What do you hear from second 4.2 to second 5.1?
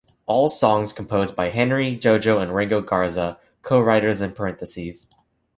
parentheses.